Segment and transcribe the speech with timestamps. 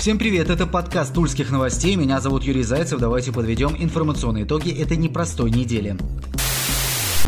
[0.00, 1.94] Всем привет, это подкаст Тульских новостей.
[1.94, 2.98] Меня зовут Юрий Зайцев.
[2.98, 5.94] Давайте подведем информационные итоги этой непростой недели.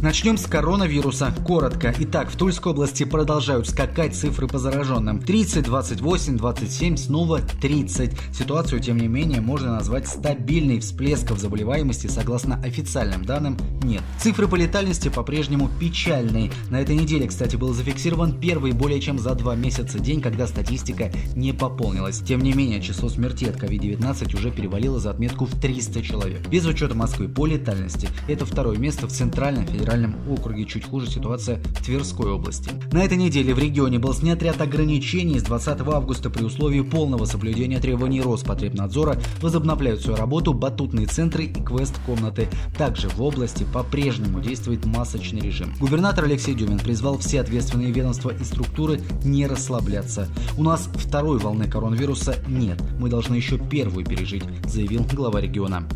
[0.03, 1.33] Начнем с коронавируса.
[1.47, 1.95] Коротко.
[1.97, 5.21] Итак, в Тульской области продолжают скакать цифры по зараженным.
[5.21, 8.11] 30, 28, 27, снова 30.
[8.37, 10.81] Ситуацию, тем не менее, можно назвать стабильной.
[10.81, 14.03] Всплесков заболеваемости, согласно официальным данным, нет.
[14.19, 16.51] Цифры по летальности по-прежнему печальные.
[16.69, 21.13] На этой неделе, кстати, был зафиксирован первый более чем за два месяца день, когда статистика
[21.37, 22.19] не пополнилась.
[22.19, 26.49] Тем не менее, число смертей от COVID-19 уже перевалило за отметку в 300 человек.
[26.49, 28.09] Без учета Москвы по летальности.
[28.27, 30.65] Это второе место в Центральном федеральном федеральном округе.
[30.65, 32.71] Чуть хуже ситуация в Тверской области.
[32.93, 35.39] На этой неделе в регионе был снят ряд ограничений.
[35.39, 41.53] С 20 августа при условии полного соблюдения требований Роспотребнадзора возобновляют свою работу батутные центры и
[41.53, 42.49] квест-комнаты.
[42.77, 45.75] Также в области по-прежнему действует масочный режим.
[45.79, 50.29] Губернатор Алексей Дюмин призвал все ответственные ведомства и структуры не расслабляться.
[50.57, 52.81] У нас второй волны коронавируса нет.
[52.99, 55.87] Мы должны еще первую пережить, заявил глава региона.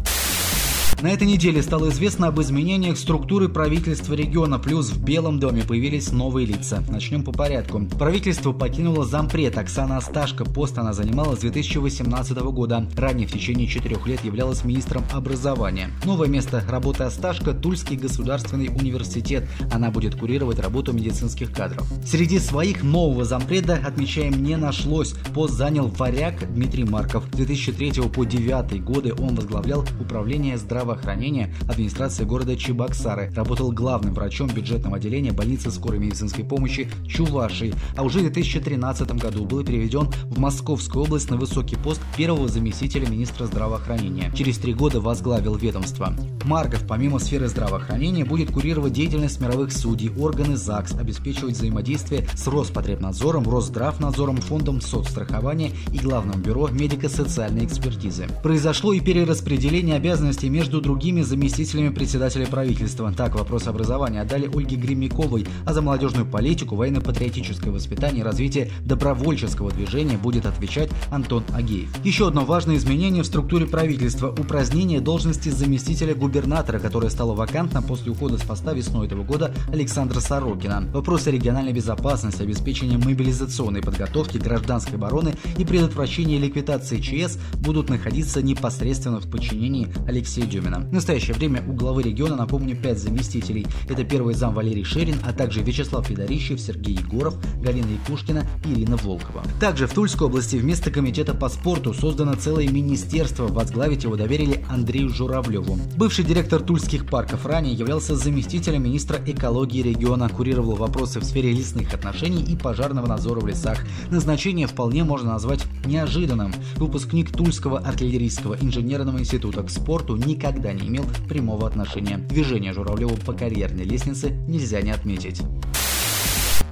[1.03, 6.11] На этой неделе стало известно об изменениях структуры правительства региона, плюс в Белом доме появились
[6.11, 6.83] новые лица.
[6.89, 7.85] Начнем по порядку.
[7.99, 12.89] Правительство покинуло зампред Оксана Асташко, пост она занимала с 2018 года.
[12.97, 15.91] Ранее в течение четырех лет являлась министром образования.
[16.07, 19.47] Новое место работы Асташко– Тульский государственный университет.
[19.71, 21.87] Она будет курировать работу медицинских кадров.
[22.07, 25.15] Среди своих нового зампреда, отмечаем, не нашлось.
[25.35, 27.25] Пост занял варяг Дмитрий Марков.
[27.33, 33.33] С 2003 по 2009 годы он возглавлял управление здравоохранения здравоохранения администрации города Чебоксары.
[33.35, 39.45] Работал главным врачом бюджетного отделения больницы скорой медицинской помощи Чувашии, а уже в 2013 году
[39.45, 44.31] был переведен в Московскую область на высокий пост первого заместителя министра здравоохранения.
[44.37, 46.15] Через три года возглавил ведомство.
[46.45, 53.51] Марков, помимо сферы здравоохранения, будет курировать деятельность мировых судей, органы ЗАГС, обеспечивать взаимодействие с Роспотребнадзором,
[53.51, 58.29] Росздравнадзором, Фондом соцстрахования и Главным бюро медико-социальной экспертизы.
[58.45, 63.11] Произошло и перераспределение обязанностей между между другими заместителями председателя правительства.
[63.17, 69.71] Так, вопрос образования отдали Ольге Гремяковой, а за молодежную политику, военно-патриотическое воспитание и развитие добровольческого
[69.71, 71.89] движения будет отвечать Антон Агеев.
[72.05, 78.13] Еще одно важное изменение в структуре правительства– упразднение должности заместителя губернатора, которая стала вакантна после
[78.13, 80.85] ухода с поста весной этого года Александра Сорокина.
[80.93, 89.21] Вопросы региональной безопасности, обеспечения мобилизационной подготовки, гражданской обороны и предотвращения ликвидации ЧС будут находиться непосредственно
[89.21, 90.66] в подчинении Алексея Дюмина.
[90.67, 90.89] Дюмина.
[90.89, 93.67] В настоящее время у главы региона, напомню, пять заместителей.
[93.89, 98.97] Это первый зам Валерий Шерин, а также Вячеслав Федорищев, Сергей Егоров, Галина Якушкина и Ирина
[98.97, 99.43] Волкова.
[99.61, 103.47] Также в Тульской области вместо комитета по спорту создано целое министерство.
[103.47, 105.79] Возглавить его доверили Андрею Журавлеву.
[105.97, 111.95] Бывший директор Тульских парков ранее являлся заместителем министра экологии региона, курировал вопросы в сфере лесных
[111.95, 113.85] отношений и пожарного надзора в лесах.
[114.11, 116.53] Назначение вполне можно назвать неожиданным.
[116.77, 122.17] Выпускник Тульского артиллерийского инженерного института к спорту никогда никогда не имел прямого отношения.
[122.17, 125.43] Движение Журавлева по карьерной лестнице нельзя не отметить.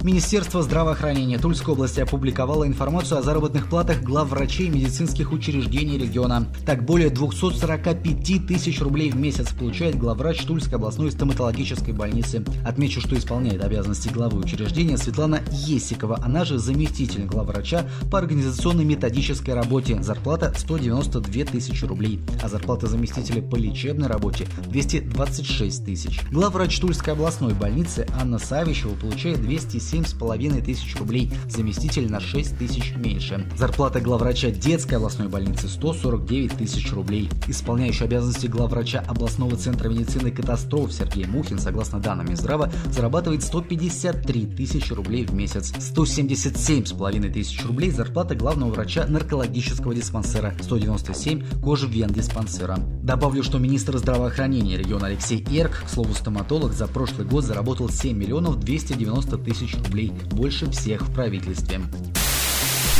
[0.05, 6.45] Министерство здравоохранения Тульской области опубликовало информацию о заработных платах глав врачей медицинских учреждений региона.
[6.63, 12.45] Так, более 245 тысяч рублей в месяц получает главврач Тульской областной стоматологической больницы.
[12.63, 19.55] Отмечу, что исполняет обязанности главы учреждения Светлана Есикова, она же заместитель главврача по организационной методической
[19.55, 20.03] работе.
[20.03, 26.21] Зарплата 192 тысячи рублей, а зарплата заместителя по лечебной работе 226 тысяч.
[26.31, 32.93] Главврач Тульской областной больницы Анна Савичева получает 207 7,5 тысяч рублей, заместитель на 6 тысяч
[32.97, 33.49] меньше.
[33.57, 37.29] Зарплата главврача детской областной больницы 149 тысяч рублей.
[37.47, 44.91] Исполняющий обязанности главврача областного центра медицины катастроф Сергей Мухин, согласно данным Минздрава, зарабатывает 153 тысячи
[44.91, 45.71] рублей в месяц.
[45.71, 52.77] 177,5 тысяч рублей зарплата главного врача наркологического диспансера, 197 кожи-вен диспансера.
[53.01, 58.17] Добавлю, что министр здравоохранения региона Алексей Эрк, к слову стоматолог, за прошлый год заработал 7
[58.17, 61.81] миллионов 290 тысяч рублей, больше всех в правительстве.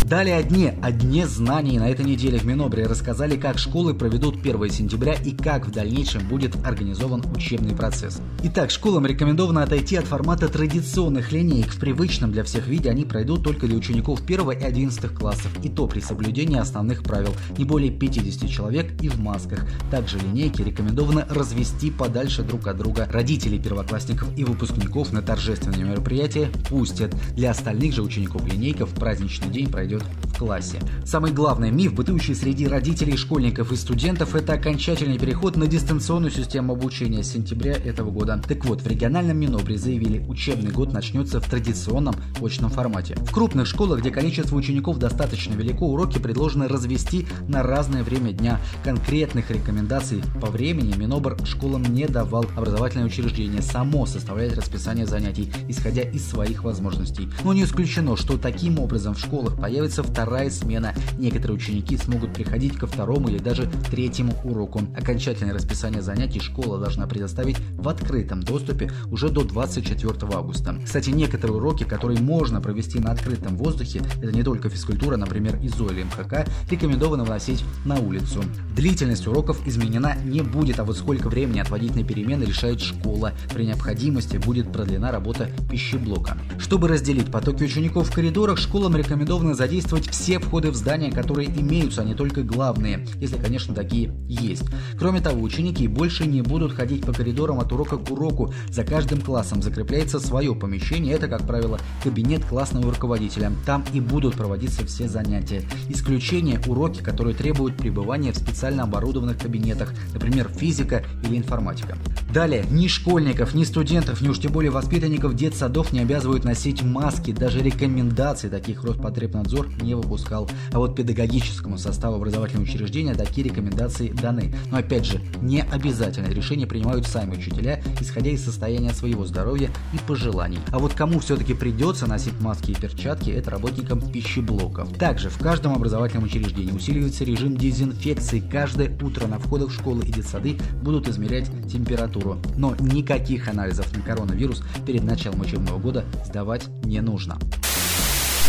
[0.06, 1.80] Далее о дне, о дне знаний.
[1.80, 6.28] На этой неделе в Минобре рассказали, как школы проведут 1 сентября и как в дальнейшем
[6.28, 8.22] будет организован учебный процесс.
[8.44, 11.74] Итак, школам рекомендовано отойти от формата традиционных линеек.
[11.74, 15.70] В привычном для всех виде они пройдут только для учеников 1 и 11 классов, и
[15.70, 19.66] то при соблюдении основных правил, не более 50 человек и в масках.
[19.90, 23.08] Также линейки рекомендовано развести подальше друг от друга.
[23.12, 27.16] Родителей первоклассников и выпускников на торжественные мероприятия пустят.
[27.36, 30.80] Для остальных же учеников линейка в праздничный день пройдет пройдет в классе.
[31.06, 36.74] Самый главный миф, бытующий среди родителей, школьников и студентов, это окончательный переход на дистанционную систему
[36.74, 38.42] обучения с сентября этого года.
[38.48, 43.16] Так вот, в региональном Минобре заявили, учебный год начнется в традиционном очном формате.
[43.16, 48.60] В крупных школах, где количество учеников достаточно велико, уроки предложено развести на разное время дня.
[48.84, 52.46] Конкретных рекомендаций по времени Минобр школам не давал.
[52.56, 57.30] Образовательное учреждение само составляет расписание занятий, исходя из своих возможностей.
[57.44, 60.96] Но не исключено, что таким образом в школах появится вторая смена.
[61.20, 64.82] Некоторые ученики смогут приходить ко второму или даже третьему уроку.
[64.98, 70.80] Окончательное расписание занятий школа должна предоставить в открытом доступе уже до 24 августа.
[70.84, 75.90] Кстати, некоторые уроки, которые можно провести на открытом воздухе, это не только физкультура, например, ИЗО
[75.90, 78.42] или МХК, рекомендовано вносить на улицу.
[78.76, 83.34] Длительность уроков изменена не будет, а вот сколько времени отводить на перемены решает школа.
[83.54, 86.36] При необходимости будет продлена работа пищеблока.
[86.58, 92.02] Чтобы разделить потоки учеников в коридорах, школам рекомендовано задействовать все входы в здание, которые имеются,
[92.02, 94.64] а не только главные, если, конечно, такие есть.
[94.98, 98.54] Кроме того, ученики больше не будут ходить по коридорам от урока к уроку.
[98.70, 101.14] За каждым классом закрепляется свое помещение.
[101.14, 103.52] Это, как правило, кабинет классного руководителя.
[103.66, 105.64] Там и будут проводиться все занятия.
[105.90, 111.98] Исключение– уроки, которые требуют пребывания в специально оборудованных кабинетах, например, физика или информатика.
[112.36, 117.32] Далее, ни школьников, ни студентов, ни уж тем более воспитанников детсадов не обязывают носить маски.
[117.32, 120.50] Даже рекомендации таких Роспотребнадзор не выпускал.
[120.74, 124.54] А вот педагогическому составу образовательного учреждения такие рекомендации даны.
[124.70, 126.28] Но опять же, не обязательно.
[126.28, 130.60] Решения принимают сами учителя, исходя из состояния своего здоровья и пожеланий.
[130.74, 134.92] А вот кому все-таки придется носить маски и перчатки, это работникам пищеблоков.
[134.98, 138.42] Также в каждом образовательном учреждении усиливается режим дезинфекции.
[138.42, 142.25] Каждое утро на входах школы и детсады будут измерять температуру.
[142.58, 147.38] Но никаких анализов на коронавирус перед началом учебного года сдавать не нужно.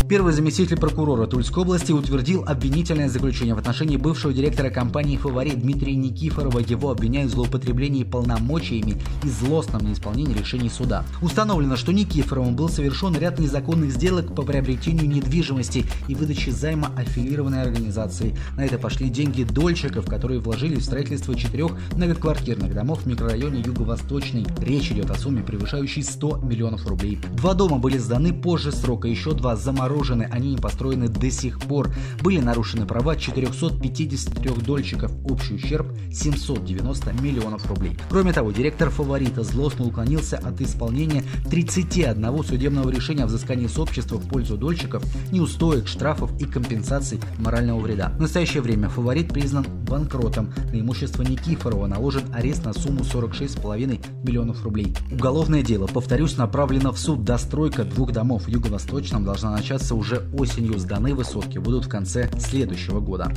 [0.09, 5.97] Первый заместитель прокурора Тульской области утвердил обвинительное заключение в отношении бывшего директора компании «Фаворит» Дмитрия
[5.97, 6.61] Никифорова.
[6.61, 11.05] Его обвиняют в злоупотреблении полномочиями и злостном неисполнении решений суда.
[11.23, 17.63] Установлено, что Никифоровым был совершен ряд незаконных сделок по приобретению недвижимости и выдаче займа аффилированной
[17.63, 18.37] организации.
[18.57, 24.47] На это пошли деньги дольщиков, которые вложили в строительство четырех многоквартирных домов в микрорайоне Юго-Восточный.
[24.61, 27.19] Речь идет о сумме, превышающей 100 миллионов рублей.
[27.33, 31.59] Два дома были сданы позже срока, еще два заморожены заморожены, они не построены до сих
[31.61, 31.91] пор.
[32.23, 37.97] Были нарушены права 453 дольщиков, общий ущерб 790 миллионов рублей.
[38.11, 44.17] Кроме того, директор «Фаворита» злостно уклонился от исполнения 31 судебного решения о взыскании с общества
[44.17, 45.03] в пользу дольщиков,
[45.33, 48.13] неустоек, штрафов и компенсаций морального вреда.
[48.17, 50.53] В настоящее время «Фаворит» признан банкротом.
[50.73, 54.95] На имущество Никифорова наложен арест на сумму 46,5 миллионов рублей.
[55.11, 57.25] Уголовное дело, повторюсь, направлено в суд.
[57.25, 62.29] Достройка двух домов в Юго-Восточном должна начаться начаться уже осенью, сданы высотки будут в конце
[62.39, 63.33] следующего года.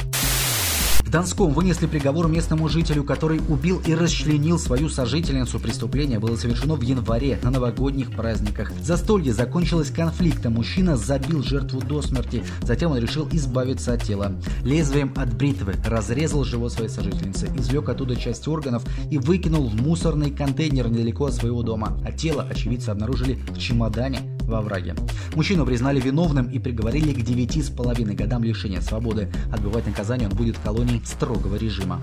[0.99, 5.59] В Донском вынесли приговор местному жителю, который убил и расчленил свою сожительницу.
[5.59, 8.71] Преступление было совершено в январе на новогодних праздниках.
[8.83, 10.53] Застолье закончилось конфликтом.
[10.53, 12.43] Мужчина забил жертву до смерти.
[12.61, 14.33] Затем он решил избавиться от тела.
[14.63, 20.29] Лезвием от бритвы разрезал живот своей сожительницы, извлек оттуда часть органов и выкинул в мусорный
[20.29, 21.99] контейнер недалеко от своего дома.
[22.05, 24.95] А тело очевидцы обнаружили в чемодане во враге.
[25.35, 29.31] Мужчину признали виновным и приговорили к девяти с половиной годам лишения свободы.
[29.53, 32.01] Отбывать наказание он будет в колонии строгого режима.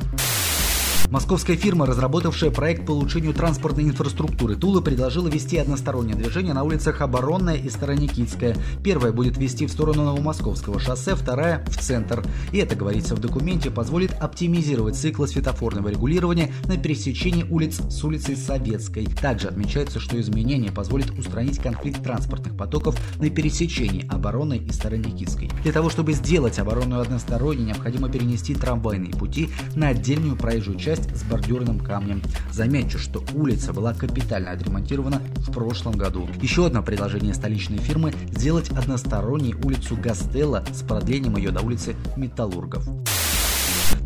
[1.10, 7.00] Московская фирма, разработавшая проект по улучшению транспортной инфраструктуры Тула, предложила вести одностороннее движение на улицах
[7.00, 8.56] Оборонная и Староникитская.
[8.82, 12.24] Первая будет вести в сторону Новомосковского шоссе, вторая– в центр.
[12.50, 18.36] И это, говорится в документе, позволит оптимизировать циклы светофорного регулирования на пересечении улиц с улицей
[18.36, 19.06] Советской.
[19.06, 25.50] Также отмечается, что изменение позволит устранить конфликт транспортных потоков на пересечении Оборонной и Староникитской.
[25.62, 31.16] Для того, чтобы сделать оборонную односторонней, необходимо перенести трамвайные пути на отдельную проезжую часть часть
[31.16, 32.22] с бордюрным камнем.
[32.52, 36.28] Замечу, что улица была капитально отремонтирована в прошлом году.
[36.40, 42.86] Еще одно предложение столичной фирмы– сделать односторонней улицу Гастелла с продлением ее до улицы Металлургов.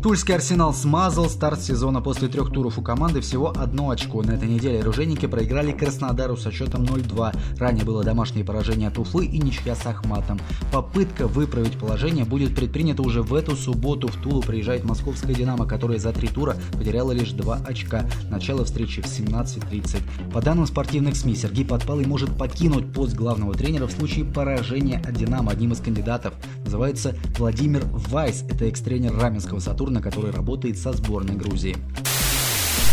[0.01, 4.23] Тульский Арсенал смазал старт сезона после трех туров у команды всего одно очко.
[4.23, 7.59] На этой неделе оружейники проиграли Краснодару со счетом 0-2.
[7.59, 10.39] Ранее было домашнее поражение от Уфы и ничья с Ахматом.
[10.71, 14.07] Попытка выправить положение будет предпринята уже в эту субботу.
[14.07, 18.09] В Тулу приезжает московская «Динамо», которая за три тура потеряла лишь два очка.
[18.27, 20.31] Начало встречи в 17.30.
[20.31, 25.13] По данным спортивных СМИ, Сергей Подпалый может покинуть пост главного тренера в случае поражения от
[25.13, 25.51] «Динамо».
[25.51, 26.33] Одним из кандидатов
[26.65, 28.43] называется Владимир Вайс.
[28.49, 29.59] Это экс-тренер Раменского
[29.91, 31.75] «Сатурна», который работает со сборной Грузии.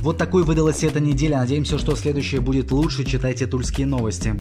[0.01, 1.39] Вот такой выдалась эта неделя.
[1.39, 3.05] Надеемся, что следующая будет лучше.
[3.05, 4.39] Читайте тульские новости.